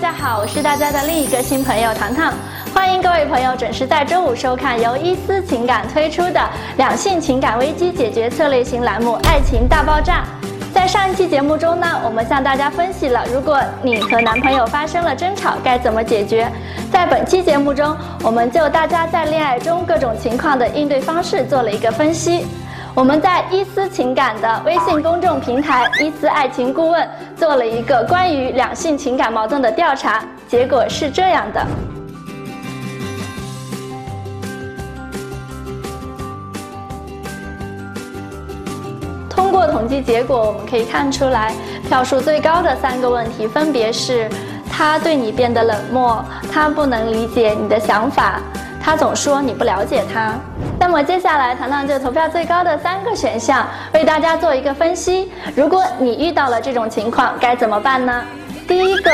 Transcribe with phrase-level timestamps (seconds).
[0.00, 2.32] 大家好，我是大家的另一个新朋友糖糖，
[2.72, 6.40] 欢迎各位朋友准时在周五收看由伊思情感推出的
[6.76, 10.22] 两性情感危机解决策略型栏目《爱情大爆炸》。
[10.72, 16.48] 在上一期节目中呢，我们向大家分析了如果你和男朋友发生了争吵该怎么解决。
[16.92, 22.46] 在本期节目中，我们就大家在恋爱中各种情况的应对方式做了一个分析。
[22.98, 31.64] 我们在伊思情感的微信公众平台“伊思爱情顾问”做了一个关于两性情感矛盾的调查，结果是这样的。
[39.30, 41.54] 通过统计结果，我们可以看出来，
[41.86, 44.28] 票数最高的三个问题分别是：
[44.68, 48.40] 他对你变得冷漠，他不能理解你的想法，
[48.82, 50.34] 他总说你不了解他。
[50.80, 55.30] 那么接下来，糖糖就投票最高的三个选项为大家做一个分析。
[55.54, 58.22] 如果你遇到了这种情况，该怎么办呢？
[58.66, 59.10] 第一个，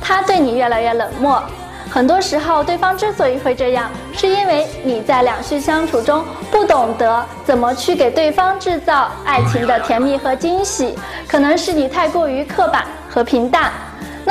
[0.00, 1.42] 他对你越来越冷漠。
[1.90, 13.72] 很多时候，对方之所以会这样，是因为你在两性相处中不懂得怎么去给对方制造爱情的甜蜜和惊喜，可能是你太过于刻板和平淡。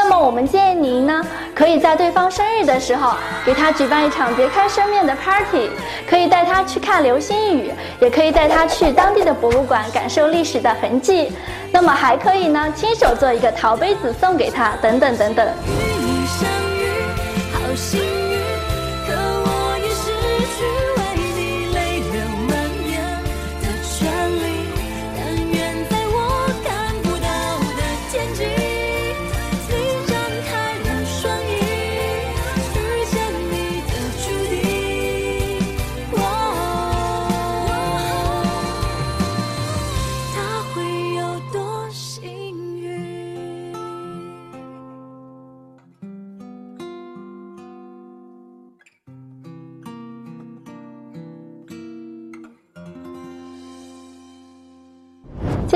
[0.09, 3.13] 那么，我们建议您呢，可以在对方生日的时候
[3.45, 5.69] 给他举办一场别开生面的 party，
[6.09, 7.71] 可以带他去看流星雨，
[8.02, 11.31] 也可以带他去当地的博物馆感受历史的痕迹。
[11.71, 15.47] 那么，还可以呢，亲手做一个陶杯子送给他，等等等等。
[17.75, 18.19] 幸运，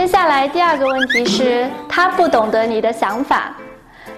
[0.03, 3.53] 接下来第二个问题是，他不懂得你的想法。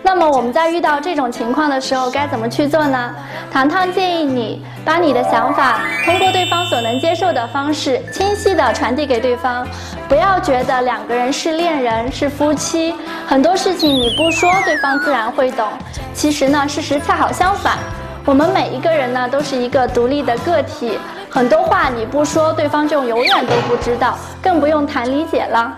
[0.01, 3.13] 那么我们在遇到这种情况的时候，该怎么去做呢？
[3.51, 9.63] 糖糖建议你把你的想法通过对方所能接受的方式，清晰地传递给对方。
[10.09, 12.95] 不要觉得两个人是恋人是夫妻，
[13.27, 15.67] 很多事情你不说，对方自然会懂。
[16.15, 17.77] 其实呢，事实恰好相反。
[18.25, 20.97] 我们每一个人呢，都是一个独立的个体。
[21.35, 25.77] 很多话你不说，对方就永远都不知道，更不用谈理解了。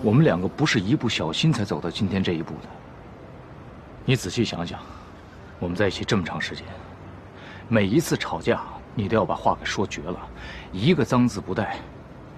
[0.00, 2.68] 我们两个不是一不小心才走到今天这一步的。
[4.06, 4.80] 你仔细想想，
[5.58, 6.64] 我们在一起这么长时间，
[7.68, 8.62] 每一次吵架，
[8.94, 10.16] 你都要把话给说绝了，
[10.72, 11.76] 一个脏字不带，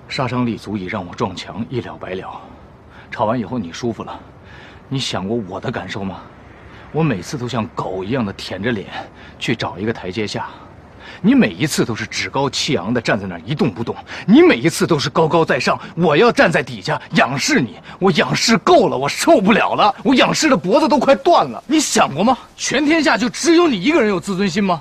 [0.09, 2.41] 杀伤力足以让我撞墙，一了百了。
[3.09, 4.19] 吵完以后你舒服了，
[4.89, 6.23] 你想过我的感受吗？
[6.91, 8.89] 我每次都像狗一样的舔着脸
[9.39, 10.49] 去找一个台阶下。
[11.21, 13.95] 你每一次都是趾高气扬的站在那儿一动不动，
[14.27, 21.63] 你每一次都是高高在上，我要站在底下仰视你，我仰视够了，我受不了了，我仰视的脖子都快断了。
[21.67, 22.37] 你想过吗？
[22.57, 24.81] 全天下就只有你一个人有自尊心吗？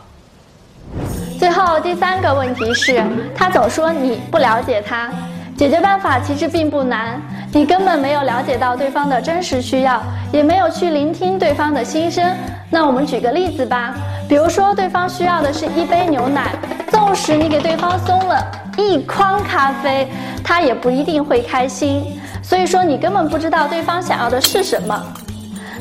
[1.37, 3.03] 最后第三个问题是，
[3.35, 5.11] 他总说你不了解他，
[5.57, 7.21] 解决办法其实并不难，
[7.51, 12.35] 你根本没有了解到对方的真实需要，也没有去聆听对方的心声。
[12.69, 13.95] 那我们举个例子吧。
[14.27, 16.55] 比如说，对方需要的是一杯牛奶，
[16.89, 18.45] 纵使你给对方送了
[18.77, 20.07] 一筐咖啡，
[20.43, 22.19] 他也不一定会开心。
[22.41, 25.13] 所以说，你根本不知道对方想要的是什么。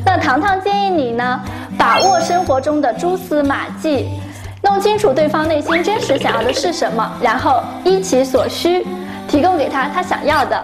[0.05, 1.41] 那糖糖建议你呢，
[1.79, 4.11] 把握生活中的蛛丝马迹，
[4.63, 8.87] 弄清楚对方内心真实想要的是什么，然后依其所需，
[9.27, 10.63] 提供给他他想要的。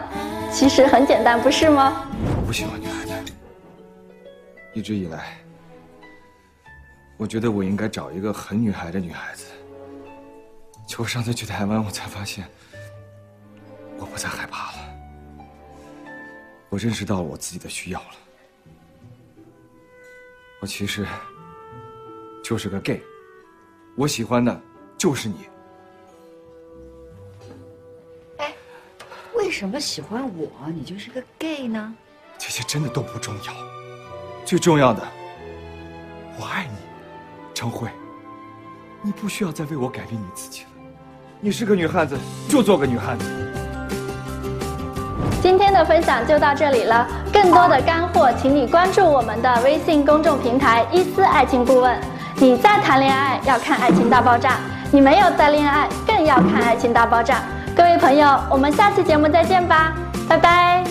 [0.52, 1.92] 其实很简单，不是吗？
[2.36, 3.32] 我不喜欢女孩子，
[4.74, 5.18] 一直以来。
[7.20, 9.44] 我觉得我应该找一个很女孩的女孩子。
[10.88, 12.48] 就我上次去台湾，我才发现
[13.98, 14.78] 我不再害怕了。
[16.70, 18.06] 我认识到了我自己的需要了。
[20.62, 21.06] 我其实
[22.42, 23.02] 就是个 gay，
[23.96, 24.58] 我喜欢的
[24.96, 25.44] 就是你。
[28.38, 28.54] 哎，
[29.34, 31.94] 为什么喜欢我，你就是个 gay 呢？
[32.38, 33.52] 这些真的都不重要，
[34.46, 35.06] 最重要的，
[36.38, 36.79] 我爱你。
[37.60, 37.90] 程慧，
[39.02, 40.68] 你不需要再为我改变你自己了。
[41.40, 42.16] 你是个女汉子，
[42.48, 43.26] 就做个女汉子。
[45.42, 51.94] 今天的分享就到这里了，更多的干货，请你关注我们的微信公众平台“伊思爱情顾问”。
[52.40, 54.52] 你在谈恋爱要看《爱情大爆炸》，
[54.90, 57.40] 你没有在恋爱更要看《爱情大爆炸》。
[57.76, 59.94] 各位朋友，我们下期节目再见吧，
[60.26, 60.89] 拜拜。